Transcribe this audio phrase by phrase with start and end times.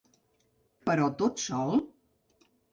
[0.89, 1.79] Però tot sol?